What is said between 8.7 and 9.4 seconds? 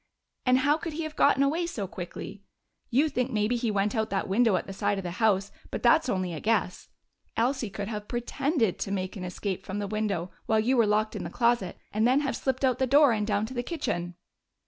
to make an